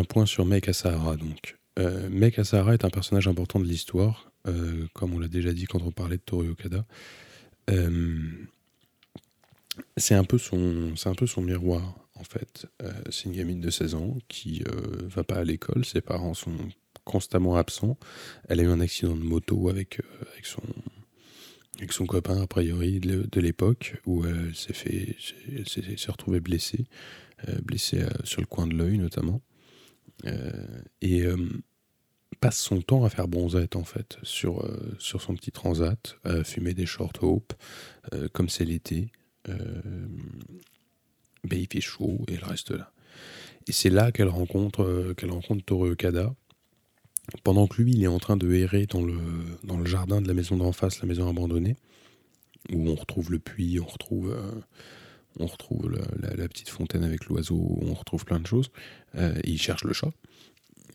un 0.00 0.04
point 0.04 0.26
sur 0.26 0.44
Mek 0.44 0.68
Asahara. 0.68 1.16
Donc, 1.16 1.56
euh, 1.78 2.08
est 2.10 2.84
un 2.84 2.90
personnage 2.90 3.28
important 3.28 3.60
de 3.60 3.64
l'histoire, 3.64 4.32
euh, 4.48 4.86
comme 4.94 5.14
on 5.14 5.18
l'a 5.18 5.28
déjà 5.28 5.52
dit 5.52 5.66
quand 5.66 5.82
on 5.82 5.92
parlait 5.92 6.16
de 6.16 6.22
Toru 6.22 6.48
Okada. 6.48 6.84
Euh, 7.68 8.18
c'est 9.96 10.14
un 10.14 10.24
peu 10.24 10.38
son, 10.38 10.94
un 11.04 11.14
peu 11.14 11.26
son 11.26 11.42
miroir 11.42 11.94
en 12.14 12.24
fait. 12.24 12.66
Euh, 12.82 12.92
c'est 13.10 13.26
une 13.26 13.36
gamine 13.36 13.60
de 13.60 13.70
16 13.70 13.94
ans 13.94 14.18
qui 14.28 14.62
va 15.14 15.22
pas 15.22 15.36
à 15.36 15.44
l'école, 15.44 15.84
ses 15.84 16.00
parents 16.00 16.34
sont 16.34 16.56
constamment 17.04 17.56
absents. 17.56 17.98
Elle 18.48 18.60
a 18.60 18.62
eu 18.64 18.68
un 18.68 18.80
accident 18.80 19.14
de 19.14 19.22
moto 19.22 19.68
avec, 19.68 20.00
avec 20.32 20.46
son 20.46 20.62
avec 21.78 21.92
son 21.94 22.04
copain 22.04 22.42
a 22.42 22.46
priori 22.46 23.00
de, 23.00 23.40
l'époque 23.40 23.96
où 24.04 24.26
elle 24.26 24.54
s'est 24.54 24.74
fait 24.74 25.16
s'est 25.66 26.12
retrouvée 26.12 26.40
blessée 26.40 26.84
blessée 27.62 28.04
sur 28.24 28.42
le 28.42 28.46
coin 28.46 28.66
de 28.66 28.74
l'œil 28.74 28.98
notamment 28.98 29.40
et 31.00 31.22
euh, 31.22 31.36
passe 32.40 32.58
son 32.58 32.80
temps 32.80 33.04
à 33.04 33.10
faire 33.10 33.28
bronzette 33.28 33.76
en 33.76 33.84
fait 33.84 34.18
sur, 34.22 34.64
euh, 34.64 34.96
sur 34.98 35.20
son 35.20 35.34
petit 35.34 35.52
transat 35.52 36.16
à 36.24 36.42
fumer 36.42 36.74
des 36.74 36.86
short 36.86 37.18
hope 37.22 37.52
euh, 38.14 38.28
comme 38.32 38.48
c'est 38.48 38.64
l'été. 38.64 39.12
Euh, 39.48 39.82
ben, 41.44 41.58
il 41.58 41.66
fait 41.66 41.80
chaud 41.80 42.24
et 42.28 42.34
elle 42.34 42.44
reste 42.44 42.70
là. 42.70 42.92
Et 43.66 43.72
c'est 43.72 43.90
là 43.90 44.10
qu'elle 44.12 44.28
rencontre 44.28 44.82
euh, 44.82 45.14
qu'elle 45.14 45.30
rencontre 45.30 45.64
Toru 45.64 45.92
Okada. 45.92 46.34
Pendant 47.44 47.66
que 47.66 47.80
lui 47.80 47.92
il 47.92 48.02
est 48.02 48.08
en 48.08 48.18
train 48.18 48.36
de 48.36 48.52
errer 48.52 48.86
dans 48.86 49.02
le, 49.02 49.18
dans 49.62 49.76
le 49.76 49.84
jardin 49.84 50.20
de 50.20 50.26
la 50.26 50.34
maison 50.34 50.56
d'en 50.56 50.72
face 50.72 51.00
la 51.00 51.06
maison 51.06 51.28
abandonnée 51.28 51.76
où 52.72 52.88
on 52.88 52.94
retrouve 52.94 53.30
le 53.30 53.38
puits 53.38 53.78
on 53.78 53.86
retrouve 53.86 54.32
euh, 54.32 54.60
on 55.38 55.46
retrouve 55.46 55.90
la, 55.90 56.48
petite 56.48 56.68
fontaine 56.68 57.04
avec 57.04 57.26
l'oiseau 57.26 57.78
on 57.82 57.94
retrouve 57.94 58.24
plein 58.24 58.40
de 58.40 58.46
choses 58.46 58.70
euh, 59.14 59.34
il 59.44 59.60
cherche 59.60 59.84
le 59.84 59.92
chat 59.92 60.10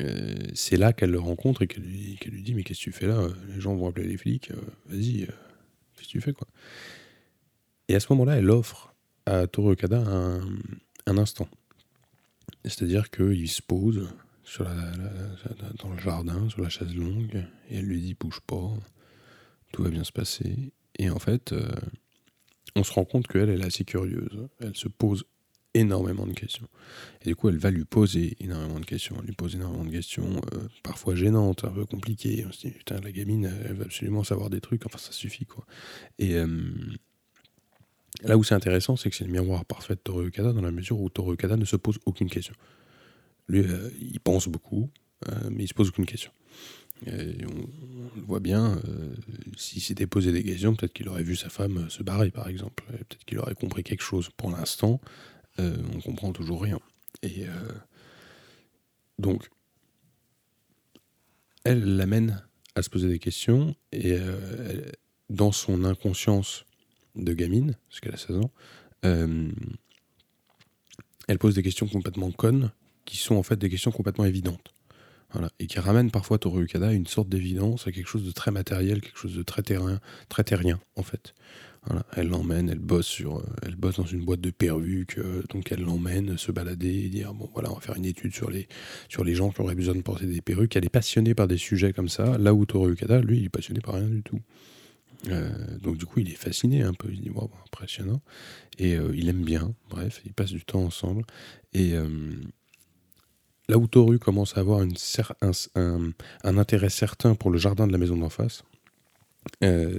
euh, 0.00 0.34
c'est 0.54 0.76
là 0.76 0.92
qu'elle 0.92 1.10
le 1.10 1.20
rencontre 1.20 1.62
et 1.62 1.66
qu'elle 1.66 1.82
lui, 1.82 2.18
dit 2.42 2.54
mais 2.54 2.62
qu'est-ce 2.62 2.80
que 2.80 2.84
tu 2.84 2.92
fais 2.92 3.06
là? 3.06 3.28
Les 3.48 3.60
gens 3.60 3.74
vont 3.74 3.88
appeler 3.88 4.08
les 4.08 4.16
flics, 4.16 4.50
euh, 4.50 4.60
vas-y, 4.86 5.26
qu'est-ce 5.26 6.06
que 6.06 6.12
tu 6.12 6.20
fais 6.20 6.34
Et 7.88 7.94
à 7.94 8.00
ce 8.00 8.06
moment-là, 8.10 8.36
elle 8.38 8.50
offre 8.50 8.94
à 9.26 9.46
Toru 9.46 9.72
Okada 9.72 9.98
un, 10.00 11.18
instant. 11.18 11.48
C'est-à-dire 12.64 13.10
qu'il 13.10 13.50
se 13.50 13.60
pose 13.60 14.08
dans 14.58 15.90
le 15.90 15.98
jardin, 15.98 16.48
sur 16.48 16.62
la 16.62 16.68
chaise 16.68 16.94
longue, 16.94 17.44
et 17.68 17.78
elle 17.78 17.84
lui 17.84 18.00
dit 18.00 18.14
bouge 18.14 18.40
pas, 18.46 18.72
tout 19.72 19.82
va 19.82 19.90
bien 19.90 20.04
se 20.04 20.12
passer. 20.12 20.72
Et 20.98 21.10
en 21.10 21.18
fait, 21.18 21.54
on 22.76 22.84
se 22.84 22.92
rend 22.92 23.04
compte 23.04 23.26
qu'elle, 23.26 23.50
elle 23.50 23.62
est 23.62 23.66
assez 23.66 23.84
curieuse. 23.84 24.48
Elle 24.60 24.76
se 24.76 24.88
pose 24.88 25.24
énormément 25.74 26.26
de 26.26 26.32
questions. 26.32 26.68
Et 27.22 27.28
du 27.28 27.36
coup, 27.36 27.48
elle 27.48 27.58
va 27.58 27.70
lui 27.70 27.84
poser 27.84 28.36
énormément 28.40 28.80
de 28.80 28.84
questions. 28.84 29.16
Elle 29.20 29.26
lui 29.26 29.34
pose 29.34 29.54
énormément 29.54 29.84
de 29.84 29.90
questions, 29.90 30.40
euh, 30.52 30.68
parfois 30.82 31.14
gênantes, 31.14 31.64
un 31.64 31.70
peu 31.70 31.86
compliquées. 31.86 32.44
On 32.46 32.52
se 32.52 32.66
dit, 32.66 32.70
putain, 32.70 33.00
la 33.00 33.12
gamine, 33.12 33.50
elle 33.64 33.74
va 33.74 33.84
absolument 33.84 34.24
savoir 34.24 34.50
des 34.50 34.60
trucs. 34.60 34.84
Enfin, 34.86 34.98
ça 34.98 35.12
suffit, 35.12 35.46
quoi. 35.46 35.64
Et 36.18 36.36
euh, 36.36 36.46
là 38.22 38.36
où 38.36 38.44
c'est 38.44 38.54
intéressant, 38.54 38.96
c'est 38.96 39.10
que 39.10 39.16
c'est 39.16 39.24
le 39.24 39.32
miroir 39.32 39.64
parfait 39.64 39.94
de 39.94 40.00
Toru 40.00 40.26
Okada, 40.26 40.52
dans 40.52 40.62
la 40.62 40.72
mesure 40.72 41.00
où 41.00 41.08
Toru 41.08 41.32
Okada 41.32 41.56
ne 41.56 41.64
se 41.64 41.76
pose 41.76 41.98
aucune 42.04 42.28
question. 42.28 42.54
Lui, 43.48 43.60
euh, 43.60 43.90
il 44.00 44.20
pense 44.20 44.48
beaucoup, 44.48 44.90
mais 45.50 45.64
il 45.64 45.68
se 45.68 45.74
pose 45.74 45.88
aucune 45.88 46.06
question. 46.06 46.32
On, 47.06 48.16
le 48.16 48.22
voit 48.22 48.40
bien, 48.40 48.80
euh, 48.88 49.14
s'il 49.56 49.82
s'était 49.82 50.06
posé 50.06 50.32
des 50.32 50.42
questions, 50.42 50.74
peut-être 50.74 50.92
qu'il 50.92 51.08
aurait 51.08 51.22
vu 51.22 51.36
sa 51.36 51.48
femme 51.48 51.88
se 51.88 52.02
barrer, 52.02 52.30
par 52.30 52.48
exemple. 52.48 52.84
Peut-être 52.86 53.24
qu'il 53.24 53.38
aurait 53.38 53.54
compris 53.54 53.82
quelque 53.82 54.02
chose. 54.02 54.30
Pour 54.36 54.50
l'instant, 54.50 55.00
euh, 55.58 55.76
on 55.94 56.00
comprend 56.00 56.32
toujours 56.32 56.62
rien. 56.62 56.80
Et 57.22 57.46
euh, 57.46 57.72
donc, 59.18 59.48
elle 61.64 61.96
l'amène 61.96 62.42
à 62.74 62.82
se 62.82 62.90
poser 62.90 63.08
des 63.08 63.18
questions 63.18 63.74
et 63.92 64.12
euh, 64.18 64.82
dans 65.30 65.52
son 65.52 65.84
inconscience 65.84 66.64
de 67.14 67.32
gamine, 67.34 67.76
parce 67.88 68.00
qu'elle 68.00 68.14
a 68.14 68.18
16 68.18 68.38
ans, 68.38 68.50
euh, 69.04 69.50
elle 71.28 71.38
pose 71.38 71.54
des 71.54 71.62
questions 71.62 71.86
complètement 71.86 72.30
connes 72.30 72.72
qui 73.04 73.16
sont 73.16 73.36
en 73.36 73.42
fait 73.42 73.56
des 73.56 73.68
questions 73.68 73.90
complètement 73.90 74.24
évidentes. 74.24 74.72
Et 75.58 75.66
qui 75.66 75.78
ramènent 75.78 76.10
parfois 76.10 76.38
Toru 76.38 76.64
Ukada 76.64 76.88
à 76.88 76.92
une 76.92 77.06
sorte 77.06 77.28
d'évidence, 77.28 77.86
à 77.86 77.92
quelque 77.92 78.08
chose 78.08 78.24
de 78.24 78.32
très 78.32 78.50
matériel, 78.50 79.00
quelque 79.00 79.18
chose 79.18 79.34
de 79.34 79.42
très 79.42 79.62
terrain, 79.62 79.98
très 80.28 80.44
terrien 80.44 80.80
en 80.96 81.02
fait. 81.02 81.34
Elle 82.14 82.28
l'emmène, 82.28 82.68
elle 82.68 82.78
bosse 82.78 83.06
sur, 83.06 83.38
euh, 83.38 83.42
elle 83.62 83.74
bosse 83.74 83.96
dans 83.96 84.06
une 84.06 84.24
boîte 84.24 84.40
de 84.40 84.50
perruques, 84.50 85.18
euh, 85.18 85.42
donc 85.50 85.72
elle 85.72 85.82
l'emmène 85.82 86.38
se 86.38 86.52
balader 86.52 87.06
et 87.06 87.08
dire 87.08 87.34
bon 87.34 87.50
voilà 87.52 87.72
on 87.72 87.74
va 87.74 87.80
faire 87.80 87.96
une 87.96 88.04
étude 88.04 88.32
sur 88.32 88.50
les 88.50 88.68
sur 89.08 89.24
les 89.24 89.34
gens 89.34 89.50
qui 89.50 89.60
auraient 89.60 89.74
besoin 89.74 89.96
de 89.96 90.02
porter 90.02 90.26
des 90.26 90.40
perruques. 90.40 90.76
Elle 90.76 90.84
est 90.84 90.90
passionnée 90.90 91.34
par 91.34 91.48
des 91.48 91.56
sujets 91.56 91.92
comme 91.92 92.08
ça, 92.08 92.38
là 92.38 92.54
où 92.54 92.64
Toru 92.66 92.92
Ukada 92.92 93.20
lui 93.20 93.38
il 93.38 93.46
est 93.46 93.48
passionné 93.48 93.80
par 93.80 93.96
rien 93.96 94.06
du 94.06 94.22
tout. 94.22 94.38
Euh, 95.28 95.50
donc 95.78 95.98
du 95.98 96.06
coup 96.06 96.20
il 96.20 96.30
est 96.30 96.36
fasciné 96.36 96.82
un 96.82 96.94
peu, 96.94 97.08
il 97.12 97.20
dit 97.20 97.30
wow, 97.30 97.50
impressionnant 97.66 98.20
et 98.78 98.92
il 98.92 99.28
aime 99.28 99.42
bien. 99.42 99.74
Bref, 99.90 100.22
ils 100.24 100.32
passent 100.32 100.52
du 100.52 100.64
temps 100.64 100.84
ensemble 100.84 101.24
et 101.72 101.94
là 103.72 103.78
où 103.78 103.86
Toru 103.86 104.18
commence 104.18 104.58
à 104.58 104.60
avoir 104.60 104.82
un, 104.82 106.12
intérêt 106.44 106.90
certain 106.90 107.34
pour 107.34 107.50
le 107.50 107.56
jardin 107.56 107.86
de 107.86 107.92
la 107.92 107.96
maison 107.96 108.18
d'en 108.18 108.28
face, 108.28 108.64
euh, 109.64 109.98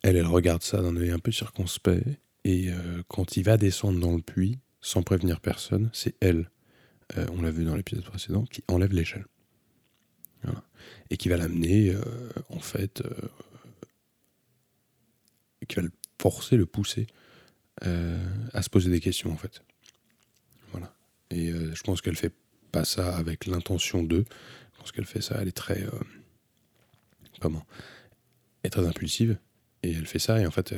elle, 0.00 0.16
elle 0.16 0.26
regarde 0.26 0.62
ça 0.62 0.80
d'un 0.80 0.96
œil 0.96 1.10
un 1.10 1.18
peu 1.18 1.32
circonspect. 1.32 2.18
Et 2.44 2.70
euh, 2.70 3.02
quand 3.08 3.36
il 3.36 3.42
va 3.42 3.58
descendre 3.58 4.00
dans 4.00 4.16
le 4.16 4.22
puits, 4.22 4.58
sans 4.80 5.02
prévenir 5.02 5.40
personne, 5.40 5.90
c'est 5.92 6.14
elle, 6.20 6.50
euh, 7.18 7.26
on 7.30 7.42
l'a 7.42 7.50
vu 7.50 7.66
dans 7.66 7.76
l'épisode 7.76 8.04
précédent, 8.04 8.44
qui 8.44 8.64
enlève 8.68 8.92
l'échelle. 8.92 9.26
Et 11.10 11.16
qui 11.16 11.28
va 11.28 11.36
l'amener, 11.36 11.92
en 12.50 12.60
fait, 12.60 13.02
qui 15.66 15.74
va 15.74 15.82
le 15.82 15.90
forcer, 16.22 16.56
le 16.56 16.66
pousser 16.66 17.08
à 17.80 18.62
se 18.62 18.70
poser 18.70 18.88
des 18.88 19.00
questions, 19.00 19.32
en 19.32 19.36
fait. 19.36 19.64
Voilà. 20.70 20.94
Et 21.30 21.50
je 21.50 21.82
pense 21.82 22.00
qu'elle 22.00 22.14
fait 22.14 22.32
pas 22.72 22.84
ça 22.84 23.16
avec 23.16 23.46
l'intention 23.46 24.02
d'eux. 24.02 24.24
Je 24.74 24.78
pense 24.78 24.92
qu'elle 24.92 25.06
fait 25.06 25.22
ça, 25.22 25.38
elle 25.40 25.48
est 25.48 25.56
très. 25.56 25.82
euh, 25.82 25.90
comment 27.40 27.66
est 28.64 28.70
très 28.70 28.86
impulsive. 28.86 29.38
Et 29.82 29.92
elle 29.92 30.06
fait 30.06 30.18
ça, 30.18 30.40
et 30.40 30.46
en 30.46 30.50
fait, 30.50 30.74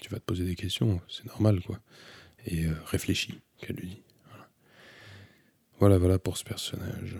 tu 0.00 0.10
vas 0.10 0.18
te 0.18 0.24
poser 0.24 0.44
des 0.44 0.54
questions, 0.54 1.00
c'est 1.08 1.24
normal, 1.26 1.60
quoi. 1.62 1.80
Et 2.46 2.66
euh, 2.66 2.74
réfléchis, 2.86 3.40
qu'elle 3.58 3.76
lui 3.76 3.88
dit. 3.88 4.02
Voilà, 5.78 5.96
voilà 5.98 6.18
pour 6.18 6.36
ce 6.36 6.44
personnage. 6.44 7.16